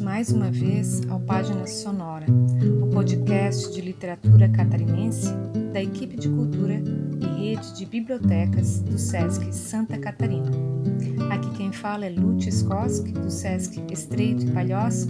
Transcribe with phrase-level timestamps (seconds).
[0.00, 2.26] mais uma vez ao Página Sonora,
[2.82, 5.32] o podcast de literatura catarinense
[5.72, 6.74] da equipe de cultura
[7.20, 10.50] e rede de bibliotecas do SESC Santa Catarina.
[11.30, 15.08] Aqui quem fala é Lute Skoski, do SESC Estreito e Palhoça,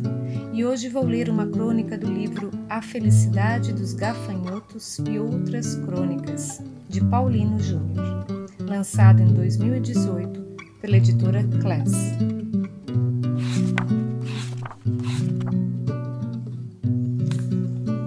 [0.53, 6.63] e hoje vou ler uma crônica do livro A Felicidade dos Gafanhotos e Outras Crônicas,
[6.89, 8.25] de Paulino Júnior,
[8.61, 10.41] lançado em 2018
[10.81, 11.93] pela editora Class.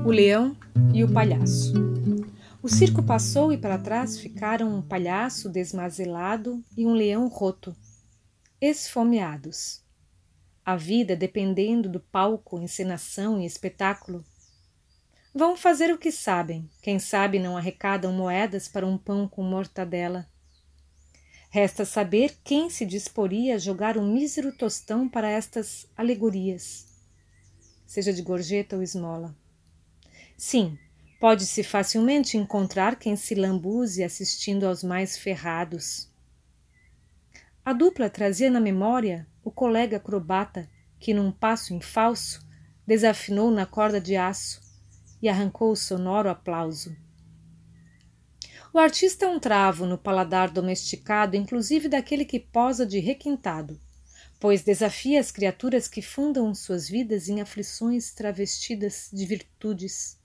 [0.09, 0.57] O leão
[0.91, 1.71] e o palhaço.
[2.63, 7.75] O circo passou e para trás ficaram um palhaço desmazelado e um leão roto,
[8.59, 9.83] esfomeados.
[10.65, 14.25] A vida dependendo do palco, encenação e espetáculo.
[15.31, 20.27] Vão fazer o que sabem, quem sabe não arrecadam moedas para um pão com mortadela.
[21.51, 26.88] Resta saber quem se disporia a jogar um mísero tostão para estas alegorias,
[27.85, 29.35] seja de gorjeta ou esmola.
[30.41, 30.79] Sim,
[31.19, 36.09] pode-se facilmente encontrar quem se lambuze assistindo aos mais ferrados.
[37.65, 42.39] A dupla trazia na memória o colega acrobata que, num passo em falso,
[42.87, 44.61] desafinou na corda de aço
[45.21, 46.95] e arrancou o sonoro aplauso.
[48.73, 53.77] O artista é um travo no paladar domesticado, inclusive daquele que posa de requintado,
[54.39, 60.17] pois desafia as criaturas que fundam suas vidas em aflições travestidas de virtudes.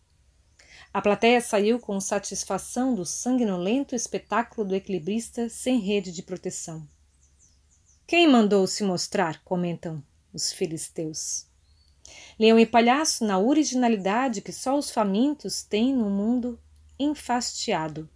[0.92, 6.86] A plateia saiu com satisfação do sanguinolento espetáculo do equilibrista sem rede de proteção.
[8.06, 9.42] Quem mandou se mostrar?
[9.44, 11.46] comentam os filisteus.
[12.38, 16.60] Leão e palhaço na originalidade que só os famintos têm no mundo
[16.98, 18.08] enfastiado.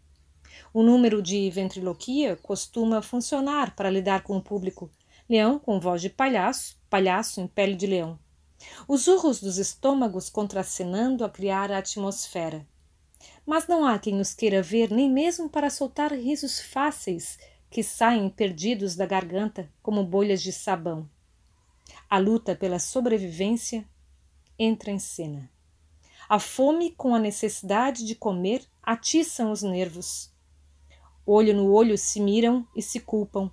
[0.73, 4.91] O número de ventriloquia costuma funcionar para lidar com o público.
[5.29, 8.19] Leão com voz de palhaço, palhaço em pele de leão.
[8.87, 12.67] Os urros dos estômagos contracenando a criar a atmosfera.
[13.47, 17.39] Mas não há quem os queira ver nem mesmo para soltar risos fáceis
[17.71, 21.09] que saem perdidos da garganta como bolhas de sabão.
[22.09, 23.87] A luta pela sobrevivência
[24.59, 25.51] entra em cena.
[26.29, 30.31] A fome com a necessidade de comer atiçam os nervos.
[31.25, 33.51] Olho no olho se miram e se culpam.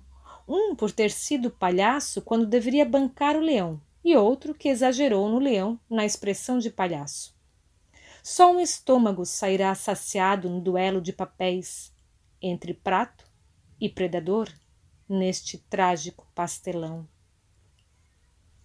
[0.48, 5.40] Um por ter sido palhaço quando deveria bancar o leão, e outro que exagerou no
[5.40, 7.36] leão na expressão de palhaço.
[8.22, 11.92] Só um estômago sairá saciado no duelo de papéis
[12.40, 13.28] entre prato
[13.80, 14.48] e predador
[15.08, 17.08] neste trágico pastelão.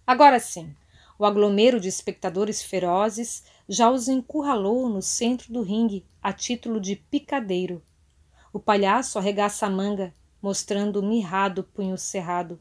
[0.06, 0.76] Agora sim,
[1.18, 6.94] o aglomero de espectadores ferozes já os encurralou no centro do ringue a título de
[6.94, 7.82] picadeiro.
[8.52, 12.60] O palhaço arregaça a manga, mostrando o mirrado punho cerrado.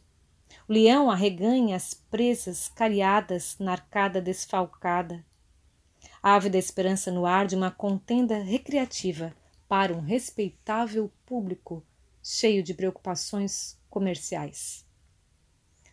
[0.71, 5.21] Leão arreganha as presas cariadas na arcada desfalcada.
[6.23, 9.35] Ave da esperança no ar de uma contenda recreativa
[9.67, 11.85] para um respeitável público
[12.23, 14.85] cheio de preocupações comerciais.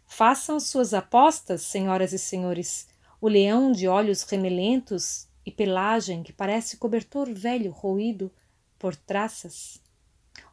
[0.06, 2.86] Façam suas apostas, senhoras e senhores.
[3.20, 8.30] O leão de olhos remelentos e pelagem que parece cobertor velho roído
[8.78, 9.82] por traças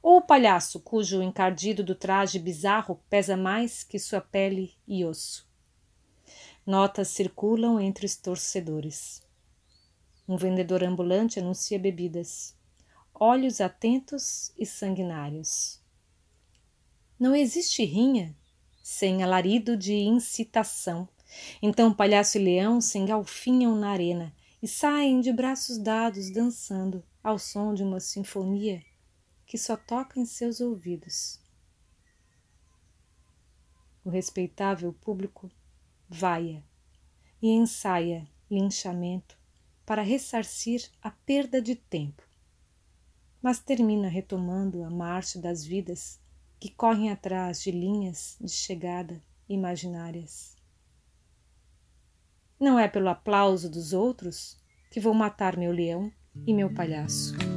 [0.01, 5.47] ou o palhaço cujo encardido do traje bizarro pesa mais que sua pele e osso.
[6.65, 9.21] Notas circulam entre os torcedores.
[10.27, 12.55] Um vendedor ambulante anuncia bebidas.
[13.13, 15.79] Olhos atentos e sanguinários.
[17.19, 18.35] Não existe rinha
[18.81, 21.07] sem alarido de incitação.
[21.61, 27.37] Então palhaço e leão se engalfinham na arena e saem de braços dados dançando ao
[27.37, 28.83] som de uma sinfonia
[29.45, 31.39] que só toca em seus ouvidos.
[34.03, 35.51] O respeitável público
[36.07, 36.63] vaia
[37.41, 39.37] e ensaia linchamento
[39.85, 42.23] para ressarcir a perda de tempo,
[43.41, 46.19] mas termina retomando a marcha das vidas
[46.59, 50.55] que correm atrás de linhas de chegada imaginárias.
[52.59, 54.57] Não é pelo aplauso dos outros
[54.89, 56.11] que vou matar meu leão
[56.47, 57.54] e meu palhaço.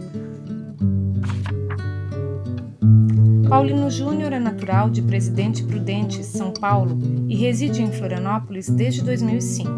[3.48, 9.70] Paulino Júnior é natural de Presidente Prudente, São Paulo, e reside em Florianópolis desde 2005.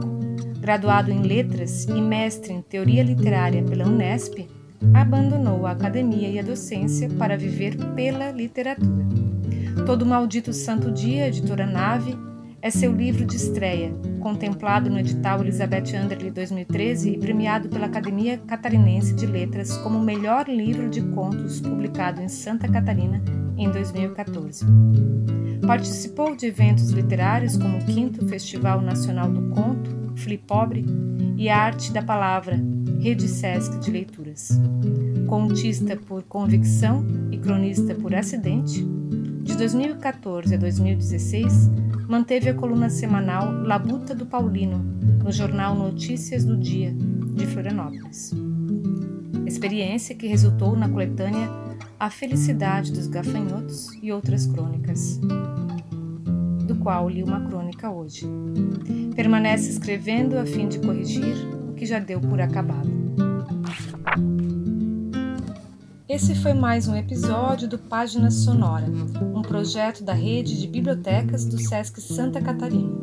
[0.58, 4.48] Graduado em Letras e mestre em Teoria Literária pela Unesp,
[4.92, 9.06] abandonou a academia e a docência para viver pela literatura.
[9.86, 12.16] Todo Maldito Santo Dia, editora Nave,
[12.62, 18.38] é seu livro de estreia, contemplado no edital Elizabeth Underley 2013 e premiado pela Academia
[18.38, 23.22] Catarinense de Letras como o melhor livro de contos publicado em Santa Catarina
[23.56, 24.66] em 2014.
[25.66, 30.84] Participou de eventos literários como o 5 Festival Nacional do Conto Flipobre
[31.36, 32.60] e Arte da Palavra,
[33.00, 34.60] Rede Sesc de Leituras.
[35.26, 38.86] Contista por convicção e cronista por acidente,
[39.40, 41.70] de 2014 a 2016
[42.08, 44.78] manteve a coluna semanal Labuta do Paulino
[45.22, 48.32] no jornal Notícias do Dia de Florianópolis.
[49.46, 51.48] Experiência que resultou na coletânea
[51.98, 55.18] A Felicidade dos Gafanhotos e outras crônicas,
[56.66, 58.26] do qual li uma crônica hoje.
[59.16, 61.36] Permanece escrevendo a fim de corrigir
[61.68, 62.99] o que já deu por acabado.
[66.10, 68.86] Esse foi mais um episódio do Página Sonora,
[69.32, 72.96] um projeto da rede de bibliotecas do SESC Santa Catarina.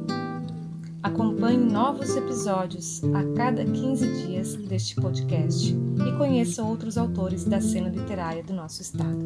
[1.02, 7.88] Acompanhe novos episódios a cada 15 dias deste podcast e conheça outros autores da cena
[7.88, 9.24] literária do nosso estado.